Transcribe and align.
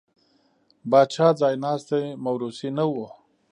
پاچا 0.89 1.27
ځایناستی 1.39 2.03
مورثي 2.23 2.69
نه 2.77 2.85
و. 2.91 2.93